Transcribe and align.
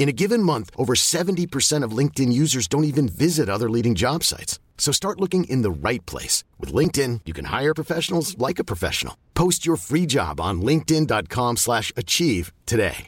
In 0.00 0.08
a 0.08 0.16
given 0.16 0.42
month, 0.42 0.70
over 0.78 0.94
70% 0.94 1.84
of 1.84 1.92
LinkedIn 1.92 2.32
users 2.32 2.66
don't 2.66 2.84
even 2.84 3.06
visit 3.06 3.50
other 3.50 3.68
leading 3.68 3.94
job 3.94 4.24
sites. 4.24 4.58
So 4.78 4.92
start 4.92 5.20
looking 5.20 5.44
in 5.44 5.60
the 5.60 5.70
right 5.70 6.00
place. 6.06 6.42
With 6.58 6.72
LinkedIn, 6.72 7.20
you 7.26 7.34
can 7.34 7.44
hire 7.44 7.74
professionals 7.74 8.34
like 8.38 8.58
a 8.58 8.64
professional. 8.64 9.14
Post 9.34 9.66
your 9.66 9.76
free 9.76 10.06
job 10.06 10.40
on 10.40 10.62
linkedin.com 10.62 11.58
slash 11.58 11.92
achieve 11.98 12.50
today. 12.64 13.06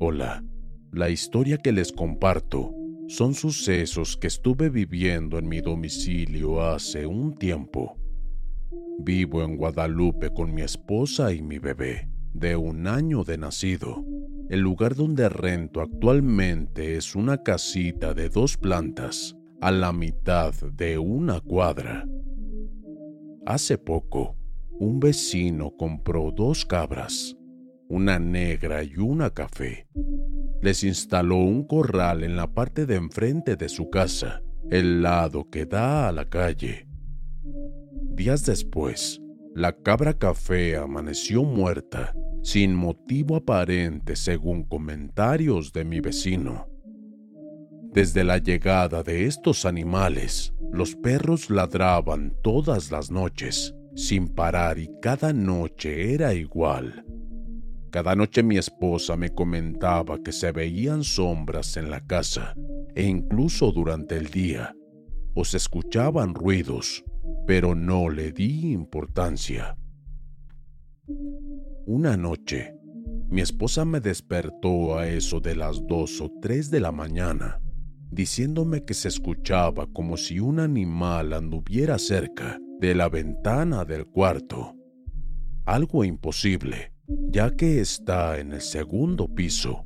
Hola, 0.00 0.42
la 0.92 1.10
historia 1.10 1.58
que 1.58 1.70
les 1.70 1.92
comparto 1.92 2.72
son 3.06 3.34
sucesos 3.34 4.16
que 4.16 4.26
estuve 4.26 4.68
viviendo 4.68 5.38
en 5.38 5.48
mi 5.48 5.60
domicilio 5.60 6.60
hace 6.60 7.06
un 7.06 7.38
tiempo. 7.38 7.96
Vivo 8.98 9.44
en 9.44 9.56
Guadalupe 9.56 10.30
con 10.34 10.52
mi 10.52 10.62
esposa 10.62 11.32
y 11.32 11.40
mi 11.40 11.60
bebé, 11.60 12.08
de 12.32 12.56
un 12.56 12.86
año 12.86 13.24
de 13.24 13.38
nacido. 13.38 14.04
El 14.48 14.60
lugar 14.60 14.94
donde 14.94 15.28
rento 15.28 15.80
actualmente 15.80 16.96
es 16.96 17.14
una 17.14 17.42
casita 17.42 18.14
de 18.14 18.28
dos 18.28 18.56
plantas, 18.56 19.36
a 19.60 19.70
la 19.70 19.92
mitad 19.92 20.52
de 20.72 20.98
una 20.98 21.40
cuadra. 21.40 22.04
Hace 23.46 23.78
poco, 23.78 24.36
un 24.72 24.98
vecino 24.98 25.70
compró 25.76 26.32
dos 26.34 26.66
cabras, 26.66 27.36
una 27.88 28.18
negra 28.18 28.82
y 28.82 28.96
una 28.96 29.30
café. 29.30 29.86
Les 30.60 30.82
instaló 30.82 31.36
un 31.36 31.64
corral 31.64 32.24
en 32.24 32.34
la 32.36 32.52
parte 32.52 32.86
de 32.86 32.96
enfrente 32.96 33.54
de 33.54 33.68
su 33.68 33.88
casa, 33.88 34.42
el 34.70 35.02
lado 35.02 35.48
que 35.48 35.64
da 35.64 36.08
a 36.08 36.12
la 36.12 36.24
calle. 36.24 36.88
Días 38.14 38.44
después, 38.44 39.21
la 39.54 39.72
cabra 39.72 40.14
café 40.14 40.76
amaneció 40.76 41.44
muerta, 41.44 42.14
sin 42.42 42.74
motivo 42.74 43.36
aparente 43.36 44.16
según 44.16 44.62
comentarios 44.64 45.72
de 45.72 45.84
mi 45.84 46.00
vecino. 46.00 46.66
Desde 47.92 48.24
la 48.24 48.38
llegada 48.38 49.02
de 49.02 49.26
estos 49.26 49.66
animales, 49.66 50.54
los 50.72 50.96
perros 50.96 51.50
ladraban 51.50 52.34
todas 52.42 52.90
las 52.90 53.10
noches, 53.10 53.74
sin 53.94 54.28
parar 54.28 54.78
y 54.78 54.88
cada 55.02 55.34
noche 55.34 56.14
era 56.14 56.32
igual. 56.32 57.04
Cada 57.90 58.16
noche 58.16 58.42
mi 58.42 58.56
esposa 58.56 59.16
me 59.16 59.34
comentaba 59.34 60.18
que 60.22 60.32
se 60.32 60.50
veían 60.50 61.04
sombras 61.04 61.76
en 61.76 61.90
la 61.90 62.00
casa 62.00 62.54
e 62.94 63.02
incluso 63.02 63.70
durante 63.70 64.16
el 64.16 64.28
día, 64.28 64.74
o 65.34 65.44
se 65.44 65.58
escuchaban 65.58 66.34
ruidos, 66.34 67.04
pero 67.46 67.74
no 67.74 68.08
le 68.08 68.32
di 68.32 68.72
importancia. 68.72 69.76
Una 71.86 72.16
noche, 72.16 72.74
mi 73.28 73.40
esposa 73.40 73.84
me 73.84 74.00
despertó 74.00 74.96
a 74.96 75.08
eso 75.08 75.40
de 75.40 75.56
las 75.56 75.86
dos 75.86 76.20
o 76.20 76.30
tres 76.40 76.70
de 76.70 76.80
la 76.80 76.92
mañana, 76.92 77.60
diciéndome 78.10 78.84
que 78.84 78.94
se 78.94 79.08
escuchaba 79.08 79.86
como 79.92 80.16
si 80.16 80.38
un 80.38 80.60
animal 80.60 81.32
anduviera 81.32 81.98
cerca 81.98 82.58
de 82.78 82.94
la 82.94 83.08
ventana 83.08 83.84
del 83.84 84.06
cuarto. 84.06 84.74
Algo 85.64 86.04
imposible, 86.04 86.92
ya 87.28 87.50
que 87.56 87.80
está 87.80 88.38
en 88.38 88.52
el 88.52 88.60
segundo 88.60 89.28
piso. 89.28 89.84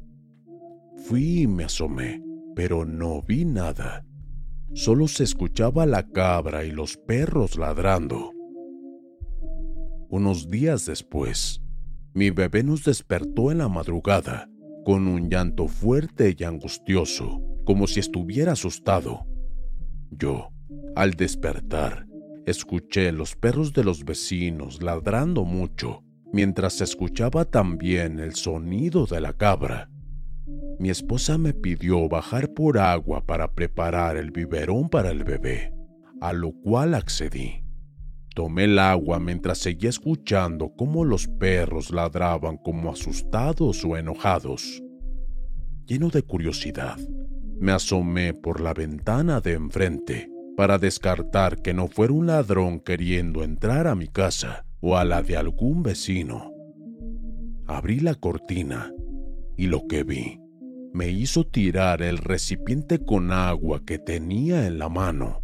Fui 1.05 1.43
y 1.43 1.47
me 1.47 1.65
asomé, 1.65 2.23
pero 2.55 2.85
no 2.85 3.23
vi 3.23 3.45
nada. 3.45 4.05
Solo 4.75 5.09
se 5.09 5.25
escuchaba 5.25 5.87
la 5.87 6.09
cabra 6.09 6.65
y 6.65 6.71
los 6.71 6.97
perros 6.97 7.57
ladrando. 7.57 8.33
Unos 10.09 10.49
días 10.49 10.87
después, 10.87 11.63
mi 12.15 12.31
bebé 12.31 12.63
nos 12.63 12.85
despertó 12.85 13.51
en 13.51 13.59
la 13.59 13.69
madrugada 13.69 14.49
con 14.85 15.09
un 15.09 15.29
llanto 15.29 15.67
fuerte 15.67 16.35
y 16.39 16.45
angustioso, 16.45 17.43
como 17.65 17.87
si 17.87 18.01
estuviera 18.01 18.53
asustado. 18.53 19.27
Yo, 20.11 20.51
al 20.95 21.15
despertar, 21.15 22.07
escuché 22.47 23.11
los 23.13 23.35
perros 23.35 23.73
de 23.73 23.83
los 23.83 24.05
vecinos 24.05 24.83
ladrando 24.83 25.45
mucho 25.45 26.05
mientras 26.33 26.81
escuchaba 26.81 27.45
también 27.45 28.21
el 28.21 28.35
sonido 28.35 29.07
de 29.07 29.21
la 29.21 29.33
cabra. 29.33 29.91
Mi 30.79 30.91
esposa 30.91 31.39
me 31.39 31.53
pidió 31.53 32.09
bajar 32.09 32.53
por 32.53 32.79
agua 32.79 33.25
para 33.27 33.53
preparar 33.53 34.17
el 34.17 34.31
biberón 34.31 34.89
para 34.89 35.11
el 35.11 35.25
bebé, 35.25 35.73
a 36.21 36.33
lo 36.33 36.53
cual 36.53 36.95
accedí. 36.95 37.65
Tomé 38.35 38.65
el 38.65 38.79
agua 38.79 39.19
mientras 39.19 39.59
seguía 39.59 39.91
escuchando 39.91 40.73
cómo 40.77 41.05
los 41.05 41.27
perros 41.27 41.91
ladraban 41.91 42.59
como 42.59 42.91
asustados 42.91 43.85
o 43.85 43.97
enojados. 43.97 44.83
Lleno 45.87 46.11
de 46.11 46.23
curiosidad, 46.23 46.99
me 47.59 47.73
asomé 47.73 48.35
por 48.35 48.61
la 48.61 48.75
ventana 48.75 49.41
de 49.41 49.55
enfrente 49.55 50.29
para 50.57 50.79
descartar 50.79 51.63
que 51.63 51.73
no 51.75 51.89
fuera 51.89 52.13
un 52.13 52.27
ladrón 52.27 52.81
queriendo 52.81 53.43
entrar 53.43 53.87
a 53.87 53.95
mi 53.95 54.09
casa 54.09 54.65
o 54.81 54.97
a 54.97 55.05
la 55.05 55.23
de 55.23 55.37
algún 55.37 55.83
vecino. 55.83 56.53
Abrí 57.67 58.01
la 58.01 58.15
cortina 58.15 58.93
y 59.57 59.67
lo 59.67 59.87
que 59.87 60.05
vi 60.05 60.41
me 60.93 61.09
hizo 61.11 61.45
tirar 61.45 62.01
el 62.01 62.19
recipiente 62.19 63.05
con 63.05 63.31
agua 63.31 63.85
que 63.85 63.99
tenía 63.99 64.67
en 64.67 64.79
la 64.79 64.89
mano. 64.89 65.43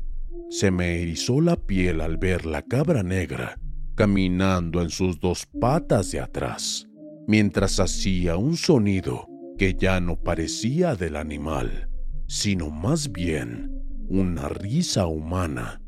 Se 0.49 0.71
me 0.71 1.03
erizó 1.03 1.41
la 1.41 1.57
piel 1.57 2.01
al 2.01 2.17
ver 2.17 2.47
la 2.47 2.63
cabra 2.63 3.03
negra 3.03 3.59
caminando 3.95 4.81
en 4.81 4.89
sus 4.89 5.21
dos 5.21 5.47
patas 5.61 6.11
de 6.13 6.21
atrás, 6.21 6.89
mientras 7.27 7.79
hacía 7.81 8.37
un 8.37 8.57
sonido 8.57 9.29
que 9.59 9.75
ya 9.75 10.01
no 10.01 10.17
parecía 10.17 10.95
del 10.95 11.17
animal, 11.17 11.91
sino 12.27 12.71
más 12.71 13.13
bien 13.13 13.71
una 14.09 14.49
risa 14.49 15.07
humana 15.07 15.83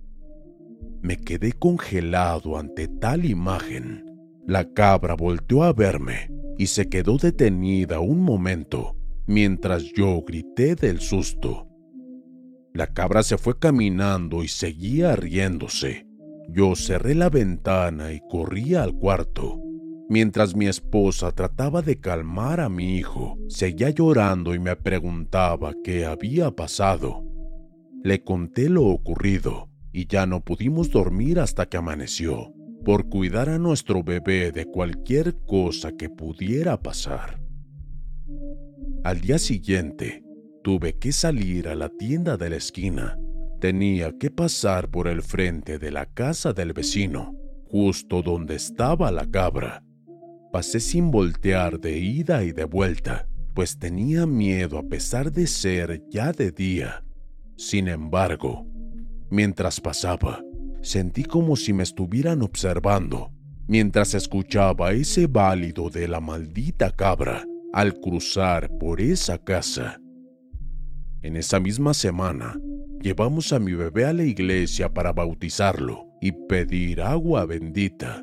me 1.05 1.19
quedé 1.19 1.53
congelado 1.53 2.57
ante 2.57 2.89
tal 2.89 3.27
imagen. 3.27 4.07
La 4.47 4.73
cabra 4.73 5.15
volteó 5.15 5.63
a 5.63 5.75
verme 5.75 6.31
y 6.59 6.67
se 6.69 6.89
quedó 6.89 7.17
detenida 7.17 8.01
un 8.01 8.21
momento 8.21 8.97
mientras 9.27 9.85
yo 9.93 10.23
grité 10.23 10.75
del 10.75 11.01
susto. 11.01 11.69
La 12.73 12.89
cabra 12.89 13.23
se 13.23 13.39
fue 13.39 13.59
caminando 13.59 14.43
y 14.43 14.49
seguía 14.49 15.17
riéndose. 15.17 16.07
Yo 16.49 16.75
cerré 16.75 17.15
la 17.15 17.31
ventana 17.31 18.13
y 18.13 18.21
corrí 18.29 18.75
al 18.75 18.95
cuarto. 18.95 19.61
Mientras 20.09 20.55
mi 20.55 20.67
esposa 20.67 21.33
trataba 21.33 21.81
de 21.81 21.99
calmar 21.99 22.61
a 22.61 22.69
mi 22.69 22.97
hijo, 22.97 23.39
seguía 23.49 23.91
llorando 23.91 24.55
y 24.55 24.59
me 24.59 24.77
preguntaba 24.77 25.73
qué 25.83 26.05
había 26.05 26.51
pasado. 26.51 27.25
Le 28.03 28.23
conté 28.23 28.69
lo 28.69 28.85
ocurrido 28.85 29.71
y 29.93 30.07
ya 30.07 30.27
no 30.27 30.45
pudimos 30.45 30.91
dormir 30.91 31.41
hasta 31.41 31.67
que 31.67 31.79
amaneció, 31.79 32.53
por 32.85 33.09
cuidar 33.09 33.49
a 33.49 33.59
nuestro 33.59 34.03
bebé 34.03 34.53
de 34.53 34.67
cualquier 34.67 35.37
cosa 35.47 35.93
que 35.93 36.11
pudiera 36.11 36.81
pasar. 36.81 37.41
Al 39.03 39.21
día 39.21 39.39
siguiente, 39.39 40.23
tuve 40.63 40.99
que 40.99 41.13
salir 41.13 41.69
a 41.69 41.75
la 41.75 41.89
tienda 41.89 42.37
de 42.37 42.51
la 42.51 42.57
esquina. 42.57 43.19
Tenía 43.61 44.17
que 44.19 44.31
pasar 44.31 44.91
por 44.91 45.09
el 45.09 45.23
frente 45.23 45.79
de 45.79 45.91
la 45.91 46.07
casa 46.07 46.53
del 46.53 46.73
vecino, 46.73 47.35
justo 47.67 48.23
donde 48.23 48.57
estaba 48.57 49.11
la 49.11 49.27
cabra. 49.31 49.83
Pasé 50.53 50.81
sin 50.81 51.11
voltear 51.11 51.81
de 51.81 51.99
ida 51.99 52.45
y 52.45 52.53
de 52.53 52.65
vuelta, 52.65 53.29
pues 53.55 53.79
tenía 53.79 54.27
miedo 54.27 54.79
a 54.79 54.83
pesar 54.83 55.33
de 55.33 55.47
ser 55.47 56.03
ya 56.11 56.33
de 56.33 56.51
día. 56.51 57.05
Sin 57.57 57.89
embargo, 57.89 58.67
Mientras 59.35 59.81
pasaba, 59.81 60.45
sentí 60.85 61.25
como 61.25 61.57
si 61.57 61.73
me 61.73 61.83
estuvieran 61.83 62.43
observando. 62.43 63.31
mientras 63.67 64.15
escuchaba 64.15 64.93
ese 64.93 65.27
válido 65.27 65.89
de 65.89 66.07
la 66.07 66.21
maldita 66.21 66.91
cabra 66.91 67.47
al 67.73 67.95
cruzar 67.95 68.71
por 68.79 69.01
esa 69.01 69.39
casa. 69.39 70.01
En 71.23 71.37
esa 71.37 71.59
misma 71.61 71.95
semana, 71.95 72.61
llevamos 73.01 73.53
a 73.53 73.59
mi 73.59 73.73
bebé 73.73 74.05
a 74.05 74.13
la 74.13 74.25
iglesia 74.25 74.93
para 74.93 75.13
bautizarlo 75.13 76.07
y 76.21 76.33
pedir 76.33 77.01
agua 77.01 77.47
bendita. 77.47 78.23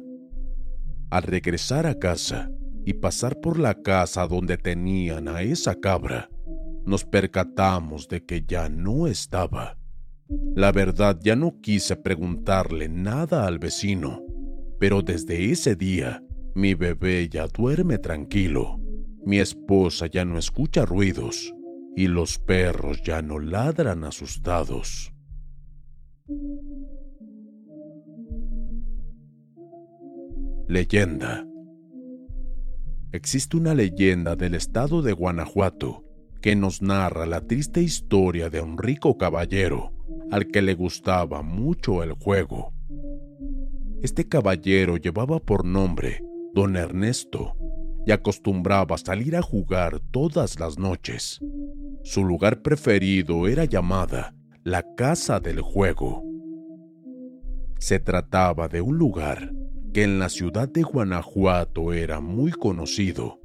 Al 1.10 1.24
regresar 1.24 1.88
a 1.88 1.98
casa 1.98 2.52
y 2.86 2.94
pasar 2.94 3.40
por 3.42 3.60
la 3.60 3.74
casa 3.74 4.28
donde 4.28 4.58
tenían 4.58 5.28
a 5.28 5.42
esa 5.42 5.76
cabra, 5.76 6.30
nos 6.86 7.04
percatamos 7.04 8.08
de 8.08 8.24
que 8.24 8.44
ya 8.48 8.70
no 8.70 9.08
estaba. 9.08 9.81
La 10.56 10.72
verdad 10.72 11.20
ya 11.22 11.36
no 11.36 11.60
quise 11.62 11.96
preguntarle 11.96 12.90
nada 12.90 13.48
al 13.48 13.60
vecino, 13.60 14.22
pero 14.80 15.02
desde 15.02 15.52
ese 15.52 15.76
día 15.76 16.24
mi 16.56 16.74
bebé 16.74 17.30
ya 17.30 17.48
duerme 17.48 17.98
tranquilo, 17.98 18.80
mi 19.26 19.40
esposa 19.40 20.08
ya 20.08 20.26
no 20.26 20.38
escucha 20.38 20.86
ruidos 20.86 21.54
y 21.96 22.08
los 22.08 22.40
perros 22.40 23.02
ya 23.04 23.22
no 23.22 23.40
ladran 23.40 24.04
asustados. 24.04 25.14
Leyenda 30.68 31.46
Existe 33.14 33.58
una 33.58 33.74
leyenda 33.74 34.38
del 34.38 34.56
estado 34.56 35.02
de 35.02 35.12
Guanajuato 35.12 36.06
que 36.42 36.56
nos 36.56 36.82
narra 36.82 37.26
la 37.26 37.42
triste 37.42 37.82
historia 37.82 38.50
de 38.50 38.62
un 38.62 38.78
rico 38.78 39.18
caballero 39.18 40.01
al 40.32 40.48
que 40.48 40.62
le 40.62 40.74
gustaba 40.74 41.42
mucho 41.42 42.04
el 42.04 42.14
juego. 42.14 42.74
Este 44.02 44.28
caballero 44.28 44.98
llevaba 44.98 45.40
por 45.40 45.66
nombre 45.66 46.24
Don 46.54 46.76
Ernesto 46.76 47.54
y 48.06 48.12
acostumbraba 48.12 48.98
salir 48.98 49.36
a 49.36 49.42
jugar 49.42 50.00
todas 50.12 50.60
las 50.60 50.80
noches. 50.80 51.40
Su 52.04 52.26
lugar 52.26 52.62
preferido 52.62 53.48
era 53.48 53.66
llamada 53.66 54.34
la 54.64 54.84
Casa 54.96 55.40
del 55.40 55.62
Juego. 55.62 56.24
Se 57.78 58.00
trataba 58.00 58.68
de 58.68 58.82
un 58.82 58.98
lugar 58.98 59.52
que 59.94 60.04
en 60.04 60.20
la 60.20 60.30
ciudad 60.30 60.70
de 60.70 60.84
Guanajuato 60.84 61.94
era 61.94 62.22
muy 62.22 62.52
conocido 62.52 63.40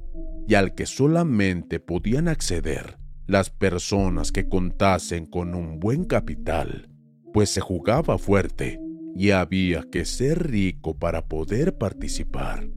y 0.47 0.55
al 0.55 0.73
que 0.73 0.85
solamente 0.85 1.79
podían 1.79 2.27
acceder 2.27 2.97
las 3.27 3.49
personas 3.49 4.31
que 4.31 4.47
contasen 4.47 5.25
con 5.25 5.53
un 5.53 5.79
buen 5.79 6.05
capital, 6.05 6.89
pues 7.33 7.49
se 7.49 7.61
jugaba 7.61 8.17
fuerte 8.17 8.79
y 9.15 9.31
había 9.31 9.83
que 9.83 10.05
ser 10.05 10.49
rico 10.49 10.97
para 10.97 11.27
poder 11.27 11.77
participar. 11.77 12.69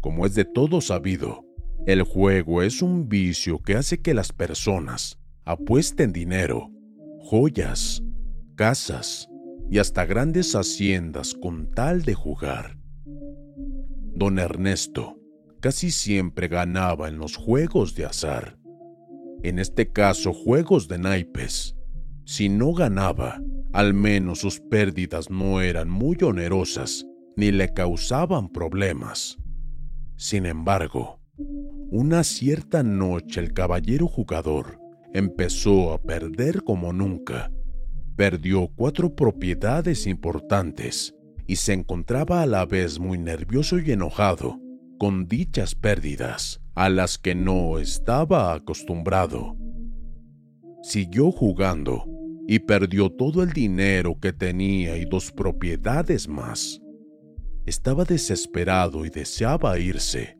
Como 0.00 0.24
es 0.24 0.34
de 0.34 0.44
todo 0.44 0.80
sabido, 0.80 1.44
el 1.86 2.02
juego 2.02 2.62
es 2.62 2.82
un 2.82 3.08
vicio 3.08 3.60
que 3.60 3.74
hace 3.74 4.00
que 4.00 4.14
las 4.14 4.32
personas 4.32 5.18
apuesten 5.44 6.12
dinero, 6.12 6.70
joyas, 7.20 8.02
casas 8.56 9.28
y 9.70 9.78
hasta 9.78 10.06
grandes 10.06 10.54
haciendas 10.54 11.34
con 11.34 11.70
tal 11.72 12.02
de 12.02 12.14
jugar. 12.14 12.78
Don 14.14 14.38
Ernesto 14.38 15.18
casi 15.60 15.90
siempre 15.90 16.48
ganaba 16.48 17.08
en 17.08 17.18
los 17.18 17.36
juegos 17.36 17.94
de 17.94 18.04
azar. 18.04 18.57
En 19.42 19.58
este 19.58 19.92
caso, 19.92 20.32
juegos 20.32 20.88
de 20.88 20.98
naipes. 20.98 21.76
Si 22.24 22.48
no 22.48 22.72
ganaba, 22.72 23.40
al 23.72 23.94
menos 23.94 24.40
sus 24.40 24.60
pérdidas 24.60 25.30
no 25.30 25.60
eran 25.60 25.88
muy 25.88 26.16
onerosas 26.22 27.06
ni 27.36 27.52
le 27.52 27.72
causaban 27.72 28.48
problemas. 28.48 29.38
Sin 30.16 30.44
embargo, 30.44 31.20
una 31.90 32.24
cierta 32.24 32.82
noche 32.82 33.40
el 33.40 33.52
caballero 33.52 34.08
jugador 34.08 34.80
empezó 35.14 35.92
a 35.92 36.02
perder 36.02 36.64
como 36.64 36.92
nunca. 36.92 37.52
Perdió 38.16 38.68
cuatro 38.74 39.14
propiedades 39.14 40.08
importantes 40.08 41.14
y 41.46 41.56
se 41.56 41.72
encontraba 41.74 42.42
a 42.42 42.46
la 42.46 42.66
vez 42.66 42.98
muy 42.98 43.18
nervioso 43.18 43.78
y 43.78 43.92
enojado 43.92 44.58
con 44.98 45.28
dichas 45.28 45.76
pérdidas 45.76 46.60
a 46.78 46.88
las 46.90 47.18
que 47.18 47.34
no 47.34 47.80
estaba 47.80 48.54
acostumbrado. 48.54 49.56
Siguió 50.80 51.32
jugando 51.32 52.04
y 52.46 52.60
perdió 52.60 53.10
todo 53.10 53.42
el 53.42 53.52
dinero 53.52 54.20
que 54.20 54.32
tenía 54.32 54.96
y 54.96 55.04
dos 55.04 55.32
propiedades 55.32 56.28
más. 56.28 56.80
Estaba 57.66 58.04
desesperado 58.04 59.04
y 59.04 59.10
deseaba 59.10 59.76
irse, 59.80 60.38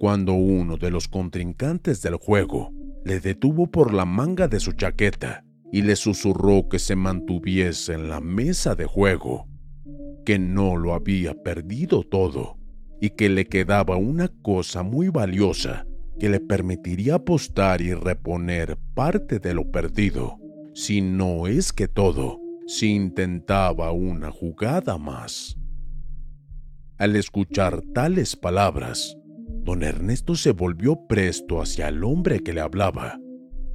cuando 0.00 0.32
uno 0.32 0.78
de 0.78 0.90
los 0.90 1.06
contrincantes 1.06 2.02
del 2.02 2.16
juego 2.16 2.72
le 3.04 3.20
detuvo 3.20 3.70
por 3.70 3.94
la 3.94 4.04
manga 4.04 4.48
de 4.48 4.58
su 4.58 4.72
chaqueta 4.72 5.44
y 5.70 5.82
le 5.82 5.94
susurró 5.94 6.68
que 6.68 6.80
se 6.80 6.96
mantuviese 6.96 7.92
en 7.92 8.08
la 8.08 8.20
mesa 8.20 8.74
de 8.74 8.86
juego, 8.86 9.46
que 10.24 10.40
no 10.40 10.76
lo 10.76 10.94
había 10.94 11.40
perdido 11.40 12.02
todo 12.02 12.57
y 13.00 13.10
que 13.10 13.28
le 13.28 13.46
quedaba 13.46 13.96
una 13.96 14.28
cosa 14.42 14.82
muy 14.82 15.08
valiosa 15.08 15.86
que 16.18 16.28
le 16.28 16.40
permitiría 16.40 17.16
apostar 17.16 17.80
y 17.80 17.94
reponer 17.94 18.76
parte 18.94 19.38
de 19.38 19.54
lo 19.54 19.70
perdido, 19.70 20.36
si 20.74 21.00
no 21.00 21.46
es 21.46 21.72
que 21.72 21.86
todo, 21.86 22.40
si 22.66 22.94
intentaba 22.94 23.92
una 23.92 24.30
jugada 24.30 24.98
más. 24.98 25.56
Al 26.98 27.14
escuchar 27.14 27.82
tales 27.94 28.34
palabras, 28.34 29.16
don 29.62 29.84
Ernesto 29.84 30.34
se 30.34 30.50
volvió 30.50 31.06
presto 31.06 31.62
hacia 31.62 31.88
el 31.88 32.02
hombre 32.02 32.40
que 32.40 32.52
le 32.52 32.60
hablaba. 32.60 33.20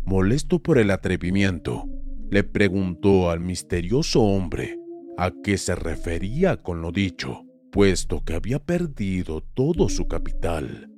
Molesto 0.05 0.59
por 0.59 0.77
el 0.77 0.91
atrevimiento, 0.91 1.85
le 2.29 2.43
preguntó 2.43 3.29
al 3.29 3.39
misterioso 3.39 4.21
hombre 4.21 4.77
a 5.17 5.31
qué 5.43 5.57
se 5.57 5.75
refería 5.75 6.57
con 6.57 6.81
lo 6.81 6.91
dicho 6.91 7.45
puesto 7.73 8.23
que 8.23 8.35
había 8.35 8.59
perdido 8.59 9.41
todo 9.41 9.89
su 9.89 10.07
capital. 10.07 10.91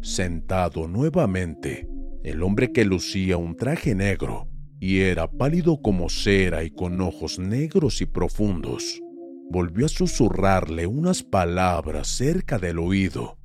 Sentado 0.00 0.86
nuevamente, 0.86 1.88
el 2.22 2.44
hombre 2.44 2.70
que 2.70 2.84
lucía 2.84 3.36
un 3.36 3.56
traje 3.56 3.96
negro 3.96 4.48
y 4.78 5.00
era 5.00 5.28
pálido 5.28 5.82
como 5.82 6.08
cera 6.08 6.62
y 6.62 6.70
con 6.70 7.00
ojos 7.00 7.40
negros 7.40 8.00
y 8.00 8.06
profundos, 8.06 9.02
volvió 9.50 9.86
a 9.86 9.88
susurrarle 9.88 10.86
unas 10.86 11.24
palabras 11.24 12.06
cerca 12.06 12.60
del 12.60 12.78
oído. 12.78 13.38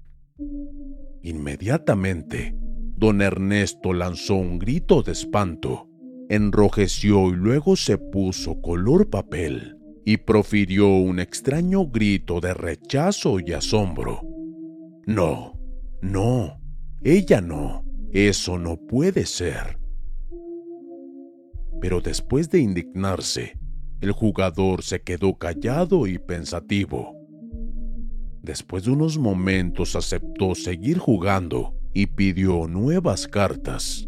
Inmediatamente, 1.24 2.56
don 2.98 3.24
Ernesto 3.24 3.94
lanzó 3.94 4.36
un 4.36 4.60
grito 4.60 5.02
de 5.02 5.14
espanto, 5.14 5.90
enrojeció 6.30 7.30
y 7.30 7.36
luego 7.36 7.76
se 7.76 7.98
puso 7.98 8.62
color 8.62 9.10
papel 9.10 9.77
y 10.08 10.16
profirió 10.16 10.88
un 10.88 11.20
extraño 11.20 11.86
grito 11.88 12.40
de 12.40 12.54
rechazo 12.54 13.42
y 13.42 13.52
asombro. 13.52 14.22
No, 15.06 15.60
no, 16.02 16.62
ella 17.04 17.42
no, 17.42 17.84
eso 18.14 18.58
no 18.58 18.78
puede 18.78 19.26
ser. 19.26 19.78
Pero 21.82 22.00
después 22.00 22.50
de 22.50 22.60
indignarse, 22.60 23.60
el 24.00 24.14
jugador 24.14 24.82
se 24.82 25.02
quedó 25.02 25.38
callado 25.38 26.08
y 26.08 26.20
pensativo. 26.20 27.14
Después 28.42 28.86
de 28.86 28.92
unos 28.92 29.18
momentos 29.18 29.94
aceptó 29.98 30.56
seguir 30.56 31.00
jugando 31.00 31.76
y 31.94 32.06
pidió 32.06 32.70
nuevas 32.70 33.28
cartas. 33.28 34.08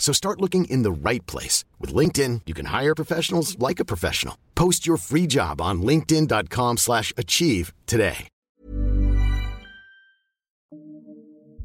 So 0.00 0.12
start 0.12 0.40
looking 0.40 0.64
in 0.64 0.82
the 0.82 0.90
right 0.90 1.24
place. 1.26 1.64
With 1.78 1.94
LinkedIn, 1.94 2.40
you 2.46 2.54
can 2.54 2.66
hire 2.66 2.96
professionals 2.96 3.56
like 3.60 3.78
a 3.78 3.84
professional. 3.84 4.34
Post 4.56 4.88
your 4.88 4.96
free 4.96 5.28
job 5.28 5.60
on 5.60 5.82
linkedin.com 5.82 6.78
slash 6.78 7.12
achieve 7.16 7.72
today. 7.86 8.26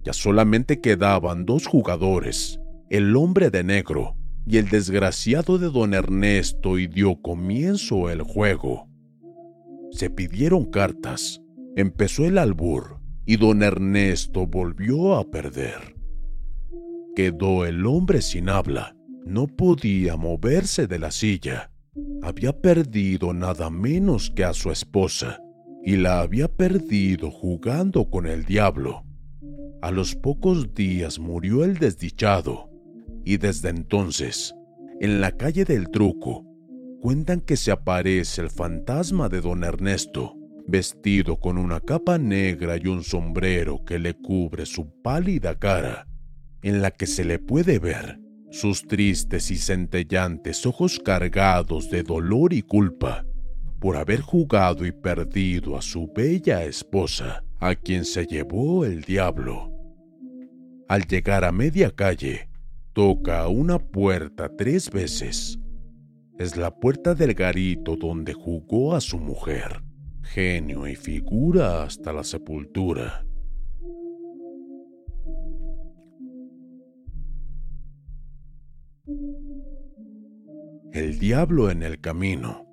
Ya 0.06 0.14
solamente 0.14 0.82
quedaban 0.82 1.48
dos 1.48 1.66
jugadores, 1.66 2.60
el 2.92 3.16
hombre 3.16 3.50
de 3.50 3.64
negro 3.64 4.16
y 4.46 4.58
el 4.58 4.70
desgraciado 4.70 5.58
de 5.58 5.72
don 5.72 5.96
Ernesto 5.96 6.78
y 6.78 6.86
dio 6.86 7.20
comienzo 7.24 8.12
el 8.12 8.22
juego. 8.22 8.88
Se 9.92 10.12
pidieron 10.12 10.66
cartas, 10.66 11.42
empezó 11.76 12.26
el 12.26 12.38
albur 12.38 13.00
y 13.26 13.38
don 13.38 13.64
Ernesto 13.64 14.46
volvió 14.46 15.16
a 15.16 15.24
perder. 15.24 15.95
Quedó 17.16 17.66
el 17.66 17.86
hombre 17.86 18.22
sin 18.22 18.50
habla, 18.50 18.96
no 19.26 19.48
podía 19.48 20.18
moverse 20.18 20.88
de 20.88 21.00
la 21.00 21.12
silla. 21.12 21.72
Había 22.22 22.60
perdido 22.60 23.34
nada 23.34 23.70
menos 23.70 24.30
que 24.30 24.44
a 24.44 24.54
su 24.54 24.70
esposa 24.70 25.40
y 25.84 25.96
la 25.96 26.20
había 26.20 26.48
perdido 26.48 27.32
jugando 27.32 28.10
con 28.10 28.26
el 28.26 28.44
diablo. 28.44 29.04
A 29.82 29.92
los 29.92 30.16
pocos 30.16 30.74
días 30.74 31.20
murió 31.20 31.64
el 31.64 31.78
desdichado 31.78 32.70
y 33.24 33.38
desde 33.38 33.70
entonces, 33.70 34.54
en 35.00 35.22
la 35.22 35.32
calle 35.32 35.64
del 35.64 35.90
truco, 35.90 36.44
cuentan 37.02 37.40
que 37.40 37.56
se 37.56 37.72
aparece 37.72 38.42
el 38.42 38.50
fantasma 38.50 39.30
de 39.30 39.42
don 39.42 39.64
Ernesto 39.64 40.36
vestido 40.68 41.38
con 41.40 41.58
una 41.58 41.80
capa 41.80 42.18
negra 42.18 42.78
y 42.78 42.88
un 42.88 43.04
sombrero 43.04 43.86
que 43.86 44.00
le 44.00 44.16
cubre 44.16 44.66
su 44.66 44.90
pálida 45.02 45.56
cara, 45.56 46.08
en 46.66 46.82
la 46.82 46.92
que 46.92 47.08
se 47.08 47.24
le 47.24 47.40
puede 47.40 47.80
ver 47.80 48.20
sus 48.50 48.88
tristes 48.88 49.52
y 49.52 49.58
centellantes 49.58 50.66
ojos 50.66 51.00
cargados 51.00 51.90
de 51.90 52.04
dolor 52.04 52.54
y 52.54 52.62
culpa 52.62 53.26
por 53.80 53.98
haber 53.98 54.22
jugado 54.22 54.86
y 54.86 54.92
perdido 54.92 55.78
a 55.78 55.82
su 55.82 56.12
bella 56.14 56.64
esposa, 56.64 57.44
a 57.60 57.76
quien 57.76 58.04
se 58.04 58.26
llevó 58.26 58.84
el 58.84 59.02
diablo. 59.02 59.72
Al 60.88 61.06
llegar 61.06 61.44
a 61.44 61.52
media 61.52 61.92
calle, 61.92 62.50
toca 62.94 63.48
una 63.48 63.78
puerta 63.80 64.50
tres 64.58 64.90
veces. 64.90 65.60
Es 66.40 66.58
la 66.58 66.72
puerta 66.72 67.14
del 67.14 67.34
garito 67.34 67.96
donde 67.96 68.34
jugó 68.34 68.96
a 68.96 69.02
su 69.02 69.20
mujer 69.20 69.86
genio 70.26 70.88
y 70.88 70.96
figura 70.96 71.84
hasta 71.84 72.12
la 72.12 72.24
sepultura. 72.24 73.25
El 80.96 81.20
diablo 81.20 81.70
en 81.70 81.84
el 81.84 82.00
camino. 82.00 82.66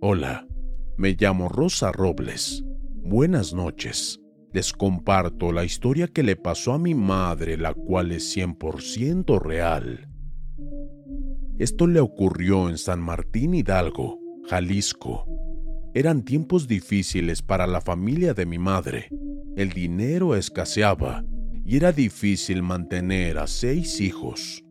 Hola, 0.00 0.46
me 0.96 1.16
llamo 1.18 1.48
Rosa 1.48 1.90
Robles. 1.90 2.62
Buenas 3.02 3.52
noches. 3.52 4.20
Les 4.52 4.72
comparto 4.72 5.50
la 5.50 5.64
historia 5.64 6.06
que 6.06 6.22
le 6.22 6.36
pasó 6.36 6.74
a 6.74 6.78
mi 6.78 6.94
madre, 6.94 7.56
la 7.56 7.74
cual 7.74 8.12
es 8.12 8.36
100% 8.36 9.40
real. 9.40 10.08
Esto 11.58 11.88
le 11.88 11.98
ocurrió 11.98 12.68
en 12.68 12.78
San 12.78 13.00
Martín 13.00 13.54
Hidalgo, 13.54 14.20
Jalisco, 14.48 15.26
eran 15.92 16.24
tiempos 16.24 16.68
difíciles 16.68 17.42
para 17.42 17.66
la 17.66 17.80
familia 17.80 18.32
de 18.32 18.46
mi 18.46 18.58
madre. 18.58 19.08
El 19.56 19.70
dinero 19.70 20.36
escaseaba 20.36 21.24
y 21.64 21.78
era 21.78 21.90
difícil 21.90 22.62
mantener 22.62 23.38
a 23.38 23.48
seis 23.48 24.00
hijos. 24.00 24.64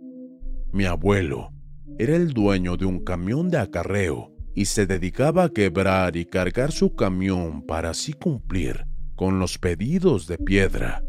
Mi 0.72 0.86
abuelo 0.86 1.57
era 2.00 2.16
el 2.16 2.34
dueño 2.34 2.78
de 2.78 2.86
un 2.86 3.00
camión 3.00 3.50
de 3.50 3.58
acarreo 3.58 4.32
y 4.54 4.66
se 4.66 4.86
dedicaba 4.86 5.46
a 5.46 5.50
quebrar 5.50 6.16
y 6.16 6.26
cargar 6.26 6.72
su 6.72 6.96
camión 6.96 7.64
para 7.64 7.92
así 7.92 8.14
cumplir 8.14 8.86
con 9.16 9.40
los 9.40 9.58
pedidos 9.58 10.28
de 10.28 10.38
piedra. 10.38 11.04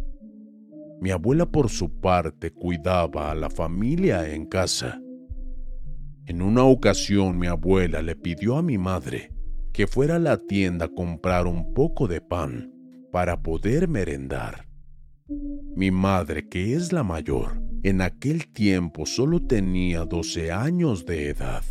Mi 1.00 1.10
abuela 1.10 1.46
por 1.46 1.68
su 1.68 2.00
parte 2.00 2.50
cuidaba 2.50 3.30
a 3.30 3.34
la 3.34 3.50
familia 3.50 4.28
en 4.32 4.46
casa. 4.46 5.00
En 6.26 6.42
una 6.42 6.64
ocasión 6.64 7.38
mi 7.38 7.46
abuela 7.46 8.02
le 8.02 8.16
pidió 8.16 8.56
a 8.56 8.62
mi 8.62 8.78
madre 8.78 9.30
que 9.72 9.86
fuera 9.86 10.16
a 10.16 10.18
la 10.18 10.38
tienda 10.38 10.86
a 10.86 10.88
comprar 10.88 11.46
un 11.46 11.72
poco 11.74 12.08
de 12.08 12.20
pan 12.20 12.72
para 13.12 13.42
poder 13.42 13.88
merendar. 13.88 14.66
Mi 15.76 15.90
madre, 15.90 16.48
que 16.48 16.74
es 16.74 16.92
la 16.92 17.04
mayor, 17.04 17.62
en 17.82 18.00
aquel 18.00 18.48
tiempo 18.48 19.06
solo 19.06 19.40
tenía 19.40 20.04
12 20.04 20.52
años 20.52 21.06
de 21.06 21.28
edad. 21.28 21.62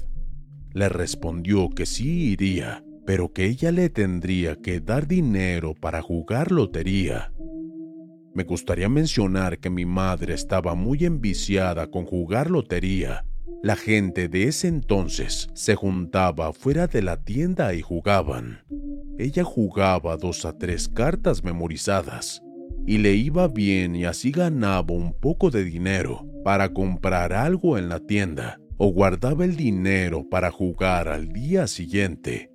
Le 0.74 0.90
respondió 0.90 1.70
que 1.70 1.86
sí 1.86 2.32
iría, 2.32 2.84
pero 3.06 3.34
que 3.34 3.46
ella 3.46 3.72
le 3.72 3.90
tendría 3.90 4.56
que 4.56 4.80
dar 4.80 5.08
dinero 5.08 5.74
para 5.74 6.02
jugar 6.02 6.52
lotería. 6.52 7.32
Me 8.34 8.44
gustaría 8.44 8.90
mencionar 8.90 9.60
que 9.60 9.70
mi 9.70 9.86
madre 9.86 10.34
estaba 10.34 10.76
muy 10.76 11.06
enviciada 11.06 11.88
con 11.90 12.06
jugar 12.06 12.52
lotería 12.52 13.26
la 13.64 13.76
gente 13.76 14.30
de 14.30 14.48
ese 14.48 14.68
entonces 14.68 15.50
se 15.54 15.76
juntaba 15.76 16.54
fuera 16.54 16.86
de 16.88 17.02
la 17.02 17.18
tienda 17.18 17.74
y 17.74 17.82
jugaban. 17.82 18.62
Ella 19.18 19.44
jugaba 19.44 20.16
dos 20.16 20.46
a 20.46 20.54
tres 20.54 20.88
cartas 20.88 21.44
memorizadas 21.44 22.44
y 22.88 22.98
le 22.98 23.13
iba 23.13 23.48
bien 23.48 23.96
y 23.96 24.06
así 24.06 24.32
ganaba 24.32 24.94
un 24.94 25.13
poco 25.13 25.51
de 25.51 25.63
dinero 25.63 26.25
para 26.44 26.74
comprar 26.74 27.34
algo 27.34 27.77
en 27.77 27.89
la 27.89 28.00
tienda 28.00 28.60
o 28.77 28.88
guardaba 28.88 29.46
el 29.46 29.56
dinero 29.56 30.27
para 30.27 30.50
jugar 30.50 31.10
al 31.10 31.34
día 31.34 31.67
siguiente. 31.67 32.50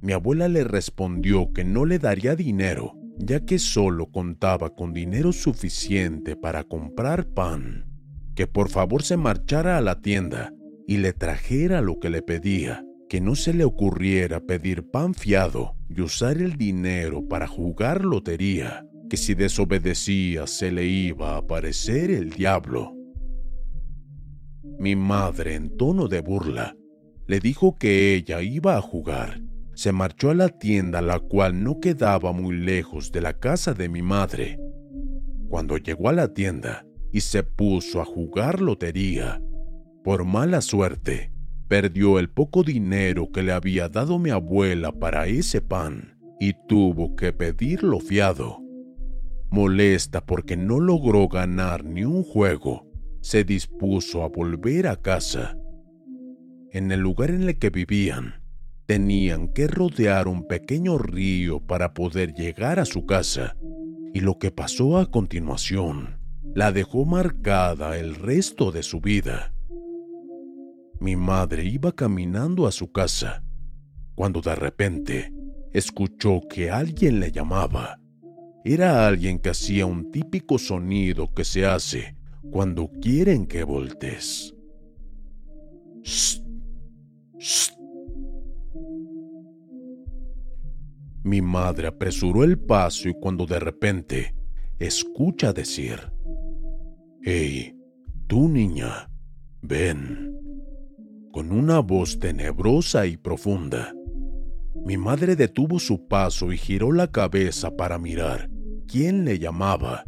Mi 0.00 0.12
abuela 0.12 0.48
le 0.48 0.64
respondió 0.64 1.52
que 1.52 1.64
no 1.64 1.86
le 1.86 1.98
daría 1.98 2.36
dinero, 2.36 2.94
ya 3.18 3.40
que 3.40 3.58
solo 3.58 4.10
contaba 4.10 4.74
con 4.74 4.92
dinero 4.92 5.32
suficiente 5.32 6.36
para 6.36 6.64
comprar 6.64 7.26
pan 7.26 7.86
que 8.34 8.46
por 8.46 8.68
favor 8.70 9.02
se 9.02 9.16
marchara 9.16 9.76
a 9.76 9.80
la 9.80 10.00
tienda 10.00 10.52
y 10.86 10.98
le 10.98 11.12
trajera 11.12 11.80
lo 11.80 11.98
que 12.00 12.10
le 12.10 12.22
pedía, 12.22 12.84
que 13.08 13.20
no 13.20 13.34
se 13.34 13.52
le 13.52 13.64
ocurriera 13.64 14.40
pedir 14.40 14.90
pan 14.90 15.14
fiado 15.14 15.74
y 15.88 16.00
usar 16.00 16.38
el 16.38 16.56
dinero 16.56 17.28
para 17.28 17.46
jugar 17.46 18.04
lotería, 18.04 18.86
que 19.12 19.18
si 19.18 19.34
desobedecía 19.34 20.46
se 20.46 20.72
le 20.72 20.86
iba 20.86 21.34
a 21.34 21.36
aparecer 21.36 22.10
el 22.10 22.30
diablo. 22.30 22.96
Mi 24.78 24.96
madre, 24.96 25.54
en 25.54 25.76
tono 25.76 26.08
de 26.08 26.22
burla, 26.22 26.74
le 27.26 27.38
dijo 27.38 27.76
que 27.76 28.14
ella 28.14 28.40
iba 28.40 28.78
a 28.78 28.80
jugar. 28.80 29.42
Se 29.74 29.92
marchó 29.92 30.30
a 30.30 30.34
la 30.34 30.48
tienda, 30.48 31.02
la 31.02 31.18
cual 31.18 31.62
no 31.62 31.78
quedaba 31.78 32.32
muy 32.32 32.56
lejos 32.56 33.12
de 33.12 33.20
la 33.20 33.34
casa 33.34 33.74
de 33.74 33.90
mi 33.90 34.00
madre. 34.00 34.58
Cuando 35.50 35.76
llegó 35.76 36.08
a 36.08 36.14
la 36.14 36.32
tienda, 36.32 36.86
y 37.12 37.20
se 37.20 37.42
puso 37.42 38.00
a 38.00 38.06
jugar 38.06 38.62
lotería. 38.62 39.42
Por 40.02 40.24
mala 40.24 40.62
suerte, 40.62 41.34
perdió 41.68 42.18
el 42.18 42.30
poco 42.30 42.62
dinero 42.62 43.30
que 43.30 43.42
le 43.42 43.52
había 43.52 43.90
dado 43.90 44.18
mi 44.18 44.30
abuela 44.30 44.90
para 44.90 45.26
ese 45.26 45.60
pan 45.60 46.16
y 46.40 46.54
tuvo 46.66 47.14
que 47.14 47.34
pedirlo 47.34 48.00
fiado. 48.00 48.62
Molesta 49.52 50.24
porque 50.24 50.56
no 50.56 50.80
logró 50.80 51.28
ganar 51.28 51.84
ni 51.84 52.04
un 52.04 52.24
juego, 52.24 52.90
se 53.20 53.44
dispuso 53.44 54.22
a 54.22 54.28
volver 54.28 54.86
a 54.86 54.96
casa. 54.96 55.58
En 56.70 56.90
el 56.90 57.00
lugar 57.00 57.30
en 57.30 57.42
el 57.42 57.58
que 57.58 57.68
vivían, 57.68 58.42
tenían 58.86 59.48
que 59.48 59.66
rodear 59.66 60.26
un 60.26 60.46
pequeño 60.46 60.96
río 60.96 61.60
para 61.60 61.92
poder 61.92 62.32
llegar 62.32 62.80
a 62.80 62.86
su 62.86 63.04
casa, 63.04 63.54
y 64.14 64.20
lo 64.20 64.38
que 64.38 64.50
pasó 64.50 64.96
a 64.96 65.10
continuación 65.10 66.18
la 66.54 66.72
dejó 66.72 67.04
marcada 67.04 67.98
el 67.98 68.14
resto 68.14 68.72
de 68.72 68.82
su 68.82 69.00
vida. 69.02 69.52
Mi 70.98 71.14
madre 71.14 71.64
iba 71.66 71.92
caminando 71.92 72.66
a 72.66 72.72
su 72.72 72.90
casa 72.90 73.44
cuando 74.14 74.40
de 74.40 74.54
repente 74.54 75.32
escuchó 75.72 76.40
que 76.48 76.70
alguien 76.70 77.20
le 77.20 77.32
llamaba. 77.32 78.01
Era 78.64 79.08
alguien 79.08 79.40
que 79.40 79.50
hacía 79.50 79.86
un 79.86 80.12
típico 80.12 80.56
sonido 80.56 81.34
que 81.34 81.44
se 81.44 81.66
hace 81.66 82.14
cuando 82.52 82.88
quieren 83.00 83.46
que 83.46 83.64
voltees. 83.64 84.54
Mi 91.24 91.42
madre 91.42 91.88
apresuró 91.88 92.44
el 92.44 92.58
paso 92.58 93.08
y 93.08 93.14
cuando 93.14 93.46
de 93.46 93.58
repente 93.58 94.34
escucha 94.78 95.52
decir, 95.52 96.12
Hey, 97.22 97.76
tú 98.28 98.48
niña, 98.48 99.10
ven. 99.60 100.36
Con 101.32 101.50
una 101.50 101.80
voz 101.80 102.18
tenebrosa 102.18 103.06
y 103.06 103.16
profunda. 103.16 103.92
Mi 104.84 104.98
madre 104.98 105.34
detuvo 105.34 105.78
su 105.78 106.06
paso 106.06 106.52
y 106.52 106.58
giró 106.58 106.92
la 106.92 107.10
cabeza 107.10 107.76
para 107.76 107.98
mirar 107.98 108.51
quién 108.86 109.24
le 109.24 109.38
llamaba. 109.38 110.04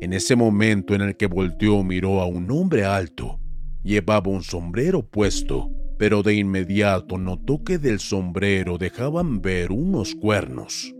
En 0.00 0.12
ese 0.12 0.36
momento 0.36 0.94
en 0.94 1.02
el 1.02 1.16
que 1.16 1.26
volteó 1.26 1.82
miró 1.82 2.20
a 2.20 2.26
un 2.26 2.50
hombre 2.50 2.84
alto. 2.84 3.40
Llevaba 3.82 4.30
un 4.30 4.42
sombrero 4.42 5.06
puesto, 5.06 5.70
pero 5.98 6.22
de 6.22 6.34
inmediato 6.34 7.18
notó 7.18 7.62
que 7.64 7.78
del 7.78 8.00
sombrero 8.00 8.78
dejaban 8.78 9.40
ver 9.40 9.72
unos 9.72 10.14
cuernos. 10.14 10.94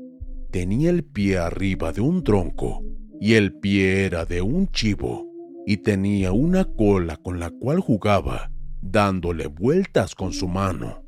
Tenía 0.50 0.90
el 0.90 1.04
pie 1.04 1.38
arriba 1.38 1.92
de 1.92 2.00
un 2.00 2.24
tronco 2.24 2.82
y 3.20 3.34
el 3.34 3.52
pie 3.54 4.04
era 4.04 4.24
de 4.24 4.40
un 4.42 4.68
chivo 4.68 5.26
y 5.66 5.78
tenía 5.78 6.32
una 6.32 6.64
cola 6.64 7.16
con 7.16 7.40
la 7.40 7.50
cual 7.50 7.80
jugaba, 7.80 8.50
dándole 8.80 9.48
vueltas 9.48 10.14
con 10.14 10.32
su 10.32 10.48
mano. 10.48 11.02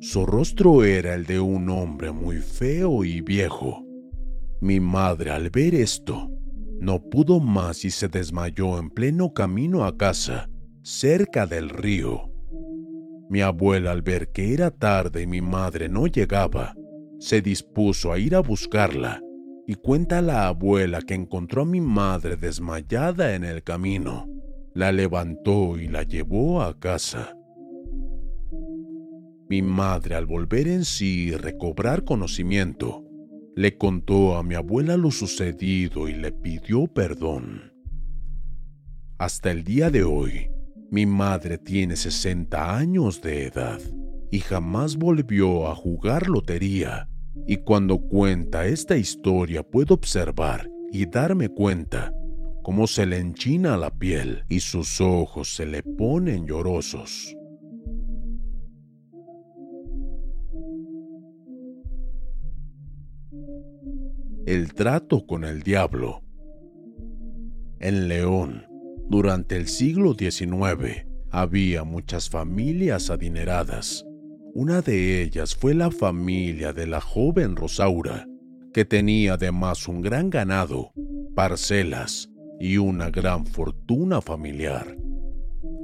Su 0.00 0.26
rostro 0.26 0.84
era 0.84 1.14
el 1.14 1.26
de 1.26 1.40
un 1.40 1.68
hombre 1.68 2.12
muy 2.12 2.36
feo 2.36 3.04
y 3.04 3.20
viejo. 3.20 3.84
Mi 4.60 4.80
madre 4.80 5.30
al 5.30 5.50
ver 5.50 5.74
esto 5.74 6.30
no 6.80 7.00
pudo 7.00 7.40
más 7.40 7.84
y 7.84 7.90
se 7.90 8.08
desmayó 8.08 8.78
en 8.78 8.90
pleno 8.90 9.32
camino 9.32 9.84
a 9.84 9.96
casa, 9.96 10.48
cerca 10.82 11.46
del 11.46 11.70
río. 11.70 12.30
Mi 13.28 13.40
abuela 13.40 13.92
al 13.92 14.02
ver 14.02 14.30
que 14.30 14.54
era 14.54 14.70
tarde 14.70 15.22
y 15.22 15.26
mi 15.26 15.40
madre 15.40 15.88
no 15.88 16.06
llegaba, 16.06 16.74
se 17.18 17.42
dispuso 17.42 18.12
a 18.12 18.18
ir 18.18 18.34
a 18.34 18.40
buscarla 18.40 19.20
y 19.66 19.74
cuenta 19.74 20.22
la 20.22 20.46
abuela 20.48 21.02
que 21.02 21.14
encontró 21.14 21.62
a 21.62 21.66
mi 21.66 21.80
madre 21.80 22.36
desmayada 22.36 23.34
en 23.34 23.44
el 23.44 23.62
camino. 23.62 24.26
La 24.72 24.92
levantó 24.92 25.76
y 25.76 25.88
la 25.88 26.04
llevó 26.04 26.62
a 26.62 26.78
casa. 26.78 27.36
Mi 29.48 29.62
madre 29.62 30.14
al 30.14 30.26
volver 30.26 30.68
en 30.68 30.84
sí 30.84 31.28
y 31.28 31.30
recobrar 31.32 32.04
conocimiento, 32.04 33.07
le 33.58 33.76
contó 33.76 34.36
a 34.36 34.44
mi 34.44 34.54
abuela 34.54 34.96
lo 34.96 35.10
sucedido 35.10 36.06
y 36.06 36.14
le 36.14 36.30
pidió 36.30 36.86
perdón. 36.86 37.72
Hasta 39.18 39.50
el 39.50 39.64
día 39.64 39.90
de 39.90 40.04
hoy, 40.04 40.48
mi 40.92 41.06
madre 41.06 41.58
tiene 41.58 41.96
60 41.96 42.76
años 42.76 43.20
de 43.20 43.46
edad 43.46 43.80
y 44.30 44.38
jamás 44.38 44.94
volvió 44.94 45.66
a 45.66 45.74
jugar 45.74 46.28
lotería. 46.28 47.08
Y 47.48 47.56
cuando 47.56 47.98
cuenta 47.98 48.64
esta 48.64 48.96
historia 48.96 49.64
puedo 49.64 49.94
observar 49.94 50.70
y 50.92 51.06
darme 51.06 51.48
cuenta 51.48 52.14
cómo 52.62 52.86
se 52.86 53.06
le 53.06 53.18
enchina 53.18 53.76
la 53.76 53.90
piel 53.90 54.44
y 54.48 54.60
sus 54.60 55.00
ojos 55.00 55.52
se 55.56 55.66
le 55.66 55.82
ponen 55.82 56.46
llorosos. 56.46 57.34
El 64.48 64.72
trato 64.72 65.26
con 65.26 65.44
el 65.44 65.62
diablo. 65.62 66.22
En 67.80 68.08
León, 68.08 68.64
durante 69.06 69.56
el 69.56 69.68
siglo 69.68 70.14
XIX, 70.14 71.06
había 71.30 71.84
muchas 71.84 72.30
familias 72.30 73.10
adineradas. 73.10 74.06
Una 74.54 74.80
de 74.80 75.20
ellas 75.20 75.54
fue 75.54 75.74
la 75.74 75.90
familia 75.90 76.72
de 76.72 76.86
la 76.86 77.02
joven 77.02 77.56
Rosaura, 77.56 78.26
que 78.72 78.86
tenía 78.86 79.34
además 79.34 79.86
un 79.86 80.00
gran 80.00 80.30
ganado, 80.30 80.92
parcelas 81.34 82.30
y 82.58 82.78
una 82.78 83.10
gran 83.10 83.44
fortuna 83.44 84.22
familiar. 84.22 84.96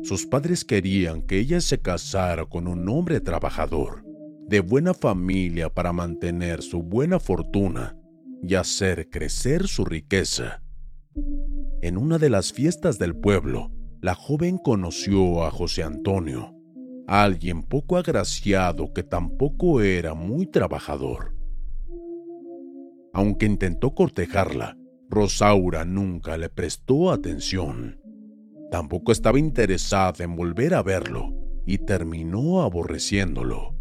Sus 0.04 0.24
padres 0.24 0.64
querían 0.64 1.20
que 1.20 1.38
ella 1.38 1.60
se 1.60 1.82
casara 1.82 2.46
con 2.46 2.66
un 2.66 2.88
hombre 2.88 3.20
trabajador, 3.20 4.06
de 4.48 4.60
buena 4.60 4.94
familia 4.94 5.68
para 5.68 5.92
mantener 5.92 6.62
su 6.62 6.82
buena 6.82 7.20
fortuna 7.20 7.98
y 8.46 8.54
hacer 8.54 9.08
crecer 9.10 9.68
su 9.68 9.84
riqueza. 9.84 10.62
En 11.82 11.96
una 11.96 12.18
de 12.18 12.30
las 12.30 12.52
fiestas 12.52 12.98
del 12.98 13.16
pueblo, 13.16 13.70
la 14.00 14.14
joven 14.14 14.58
conoció 14.58 15.44
a 15.44 15.50
José 15.50 15.82
Antonio, 15.82 16.54
alguien 17.06 17.62
poco 17.62 17.96
agraciado 17.96 18.92
que 18.92 19.02
tampoco 19.02 19.80
era 19.80 20.14
muy 20.14 20.46
trabajador. 20.46 21.34
Aunque 23.12 23.46
intentó 23.46 23.94
cortejarla, 23.94 24.76
Rosaura 25.08 25.84
nunca 25.84 26.36
le 26.36 26.48
prestó 26.48 27.12
atención. 27.12 28.00
Tampoco 28.70 29.12
estaba 29.12 29.38
interesada 29.38 30.24
en 30.24 30.34
volver 30.34 30.74
a 30.74 30.82
verlo 30.82 31.32
y 31.64 31.78
terminó 31.78 32.62
aborreciéndolo. 32.62 33.73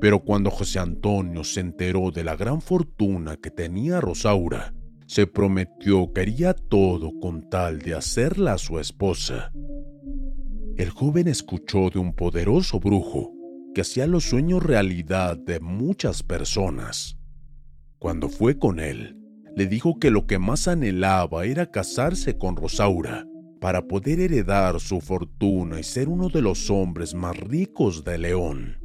Pero 0.00 0.20
cuando 0.20 0.50
José 0.50 0.78
Antonio 0.78 1.44
se 1.44 1.60
enteró 1.60 2.10
de 2.10 2.24
la 2.24 2.36
gran 2.36 2.60
fortuna 2.60 3.36
que 3.36 3.50
tenía 3.50 4.00
Rosaura, 4.00 4.72
se 5.06 5.26
prometió 5.26 6.12
que 6.12 6.20
haría 6.20 6.54
todo 6.54 7.18
con 7.20 7.48
tal 7.48 7.78
de 7.80 7.94
hacerla 7.94 8.58
su 8.58 8.78
esposa. 8.78 9.50
El 10.76 10.90
joven 10.90 11.26
escuchó 11.26 11.90
de 11.90 11.98
un 11.98 12.12
poderoso 12.12 12.78
brujo 12.78 13.32
que 13.74 13.80
hacía 13.80 14.06
los 14.06 14.24
sueños 14.24 14.62
realidad 14.62 15.36
de 15.36 15.60
muchas 15.60 16.22
personas. 16.22 17.18
Cuando 17.98 18.28
fue 18.28 18.58
con 18.58 18.78
él, 18.78 19.16
le 19.56 19.66
dijo 19.66 19.98
que 19.98 20.10
lo 20.12 20.26
que 20.26 20.38
más 20.38 20.68
anhelaba 20.68 21.44
era 21.46 21.70
casarse 21.70 22.38
con 22.38 22.54
Rosaura 22.54 23.26
para 23.60 23.88
poder 23.88 24.20
heredar 24.20 24.78
su 24.78 25.00
fortuna 25.00 25.80
y 25.80 25.82
ser 25.82 26.08
uno 26.08 26.28
de 26.28 26.42
los 26.42 26.70
hombres 26.70 27.14
más 27.14 27.36
ricos 27.36 28.04
de 28.04 28.18
León. 28.18 28.78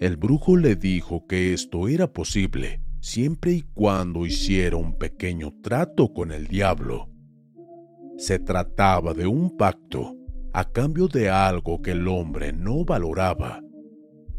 El 0.00 0.16
brujo 0.16 0.56
le 0.56 0.76
dijo 0.76 1.26
que 1.26 1.52
esto 1.52 1.86
era 1.86 2.10
posible 2.10 2.80
siempre 3.00 3.52
y 3.52 3.62
cuando 3.62 4.24
hiciera 4.24 4.76
un 4.76 4.96
pequeño 4.96 5.52
trato 5.62 6.14
con 6.14 6.32
el 6.32 6.46
diablo. 6.46 7.10
Se 8.16 8.38
trataba 8.38 9.12
de 9.12 9.26
un 9.26 9.58
pacto 9.58 10.16
a 10.54 10.64
cambio 10.72 11.06
de 11.06 11.28
algo 11.28 11.82
que 11.82 11.90
el 11.90 12.08
hombre 12.08 12.50
no 12.50 12.82
valoraba. 12.82 13.62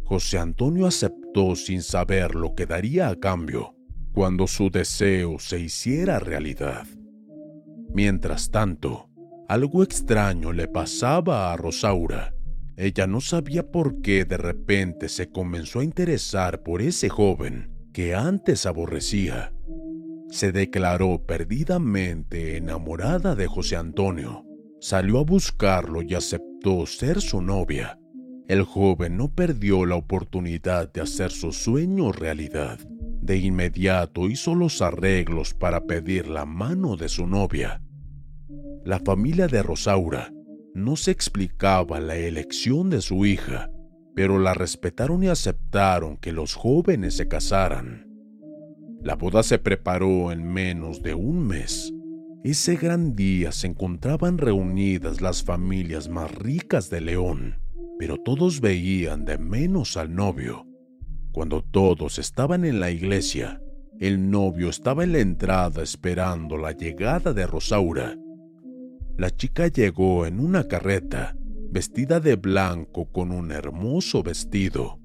José 0.04 0.40
Antonio 0.40 0.88
aceptó 0.88 1.56
sin 1.56 1.84
saber 1.84 2.34
lo 2.34 2.56
que 2.56 2.66
daría 2.66 3.10
a 3.10 3.16
cambio 3.16 3.76
cuando 4.14 4.48
su 4.48 4.72
deseo 4.72 5.38
se 5.38 5.60
hiciera 5.60 6.20
realidad. 6.20 6.88
Mientras 7.94 8.50
tanto, 8.50 9.10
algo 9.48 9.84
extraño 9.84 10.54
le 10.54 10.68
pasaba 10.68 11.54
a 11.54 11.58
Rosaura. 11.58 12.34
Ella 12.78 13.06
no 13.06 13.22
sabía 13.22 13.70
por 13.70 14.02
qué 14.02 14.26
de 14.26 14.38
repente 14.38 15.10
se 15.10 15.30
comenzó 15.30 15.80
a 15.80 15.84
interesar 15.84 16.64
por 16.64 16.82
ese 16.82 17.10
joven 17.10 17.70
que 17.94 18.16
antes 18.16 18.66
aborrecía. 18.66 19.54
Se 20.30 20.52
declaró 20.52 21.26
perdidamente 21.26 22.56
enamorada 22.56 23.36
de 23.36 23.48
José 23.48 23.76
Antonio. 23.76 24.46
Salió 24.80 25.20
a 25.20 25.24
buscarlo 25.24 26.02
y 26.02 26.16
aceptó 26.16 26.86
ser 26.86 27.22
su 27.22 27.42
novia. 27.42 28.00
El 28.48 28.64
joven 28.64 29.18
no 29.18 29.34
perdió 29.34 29.86
la 29.86 29.96
oportunidad 29.96 30.92
de 30.92 31.02
hacer 31.02 31.32
su 31.32 31.52
sueño 31.52 32.12
realidad. 32.12 32.80
De 33.22 33.38
inmediato 33.38 34.30
hizo 34.30 34.56
los 34.56 34.82
arreglos 34.82 35.54
para 35.54 35.86
pedir 35.86 36.28
la 36.28 36.46
mano 36.46 36.96
de 36.96 37.10
su 37.10 37.28
novia. 37.28 37.82
La 38.84 39.00
familia 39.00 39.48
de 39.48 39.62
Rosaura 39.62 40.32
no 40.74 40.96
se 40.96 41.12
explicaba 41.12 42.00
la 42.00 42.16
elección 42.16 42.90
de 42.90 43.02
su 43.02 43.26
hija, 43.26 43.70
pero 44.16 44.40
la 44.40 44.54
respetaron 44.54 45.24
y 45.24 45.28
aceptaron 45.28 46.18
que 46.18 46.32
los 46.32 46.56
jóvenes 46.56 47.16
se 47.16 47.28
casaran. 47.28 48.08
La 49.02 49.16
boda 49.16 49.44
se 49.44 49.58
preparó 49.58 50.32
en 50.32 50.44
menos 50.44 51.02
de 51.02 51.14
un 51.14 51.46
mes. 51.48 51.94
Ese 52.44 52.76
gran 52.76 53.16
día 53.16 53.52
se 53.52 53.68
encontraban 53.68 54.38
reunidas 54.38 55.22
las 55.22 55.44
familias 55.44 56.10
más 56.10 56.34
ricas 56.34 56.90
de 56.90 57.02
León, 57.02 57.60
pero 58.00 58.18
todos 58.18 58.62
veían 58.62 59.26
de 59.26 59.38
menos 59.38 59.98
al 59.98 60.16
novio. 60.16 60.66
Cuando 61.32 61.64
todos 61.64 62.20
estaban 62.20 62.66
en 62.66 62.80
la 62.80 62.92
iglesia, 62.92 63.62
el 64.00 64.30
novio 64.30 64.70
estaba 64.70 65.04
en 65.04 65.12
la 65.12 65.20
entrada 65.20 65.84
esperando 65.84 66.58
la 66.58 66.72
llegada 66.72 67.34
de 67.34 67.46
Rosaura 67.46 68.16
la 69.22 69.30
chica 69.30 69.68
llegó 69.68 70.26
en 70.26 70.40
una 70.40 70.68
carreta, 70.68 71.36
vestida 71.70 72.20
de 72.20 72.38
blanco 72.38 73.12
con 73.12 73.32
un 73.32 73.52
hermoso 73.52 74.24
vestido. 74.24 75.00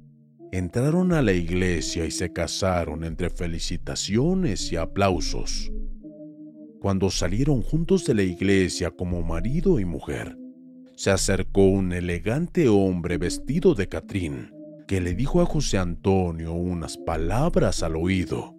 Entraron 0.53 1.13
a 1.13 1.21
la 1.21 1.35
iglesia 1.35 2.07
y 2.07 2.11
se 2.11 2.33
casaron 2.33 3.05
entre 3.05 3.29
felicitaciones 3.29 4.73
y 4.73 4.77
aplausos. 4.77 5.71
Cuando 6.81 7.11
salieron 7.11 7.61
juntos 7.61 8.07
de 8.07 8.15
la 8.15 8.23
iglesia 8.23 8.91
como 8.91 9.21
marido 9.21 9.79
y 9.81 9.85
mujer, 9.85 10.39
se 10.97 11.11
acercó 11.11 11.67
un 11.67 11.93
elegante 11.93 12.71
hombre 12.71 13.19
vestido 13.19 13.75
de 13.75 13.87
Catrín, 13.87 14.51
que 14.89 15.03
le 15.03 15.13
dijo 15.13 15.43
a 15.43 15.45
José 15.45 15.77
Antonio 15.77 16.55
unas 16.55 16.97
palabras 16.97 17.83
al 17.83 17.97
oído. 17.97 18.57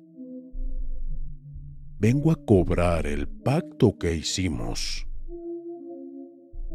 Vengo 1.98 2.30
a 2.32 2.36
cobrar 2.36 3.08
el 3.08 3.28
pacto 3.28 3.98
que 3.98 4.16
hicimos. 4.16 5.07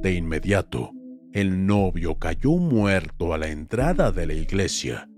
De 0.03 0.15
inmediato, 0.15 0.91
el 1.33 1.65
novio 1.65 2.19
cayó 2.19 2.57
muerto 2.57 3.35
a 3.35 3.39
la 3.39 3.47
entrada 3.47 4.11
de 4.11 4.27
la 4.27 4.35
iglesia. 4.35 5.09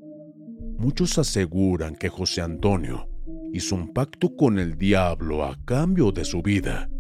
muchos 0.77 1.17
aseguran 1.17 1.97
que 1.97 2.11
José 2.11 2.43
Antonio 2.43 3.09
hizo 3.55 3.77
un 3.77 3.95
pacto 3.95 4.37
con 4.37 4.59
el 4.59 4.77
diablo 4.77 5.43
a 5.43 5.59
cambio 5.65 6.13
de 6.13 6.27
su 6.27 6.43
vida, 6.43 6.91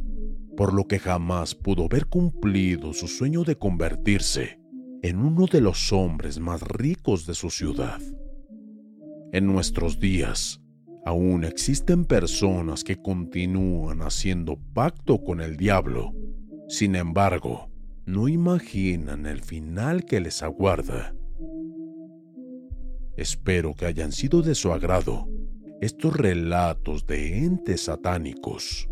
por 0.57 0.73
lo 0.73 0.87
que 0.87 0.99
jamás 0.99 1.55
pudo 1.55 1.85
haber 1.85 2.07
cumplido 2.07 2.95
su 2.95 3.07
sueño 3.07 3.45
de 3.45 3.59
convertirse 3.59 4.59
en 5.03 5.19
uno 5.19 5.45
de 5.45 5.61
los 5.61 5.93
hombres 5.93 6.41
más 6.41 6.63
ricos 6.63 7.27
de 7.27 7.35
su 7.35 7.51
ciudad. 7.51 8.01
En 9.33 9.47
nuestros 9.47 10.01
días, 10.01 10.59
aún 11.05 11.45
existen 11.45 12.07
personas 12.07 12.83
que 12.83 12.97
continúan 12.97 14.01
haciendo 14.01 14.59
pacto 14.73 15.23
con 15.23 15.43
el 15.43 15.59
diablo. 15.59 16.15
Sin 16.67 16.97
embargo, 16.97 17.74
no 18.07 18.29
imaginan 18.29 19.27
el 19.27 19.43
final 19.43 20.05
que 20.05 20.21
les 20.21 20.43
aguarda. 20.43 21.15
Espero 23.17 23.75
que 23.75 23.87
hayan 23.87 24.13
sido 24.13 24.43
de 24.43 24.55
su 24.55 24.73
agrado 24.73 25.29
estos 25.81 26.17
relatos 26.17 27.07
de 27.07 27.45
entes 27.45 27.83
satánicos. 27.83 28.89